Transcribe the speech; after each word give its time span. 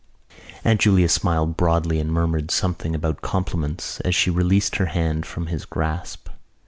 Aunt 0.63 0.81
Julia 0.81 1.07
smiled 1.07 1.55
broadly 1.55 1.99
and 1.99 2.11
murmured 2.11 2.49
something 2.49 2.95
about 2.95 3.21
compliments 3.21 3.99
as 3.99 4.15
she 4.15 4.31
released 4.31 4.77
her 4.77 4.87
hand 4.87 5.27
from 5.27 5.45
his 5.45 5.63
grasp. 5.63 6.27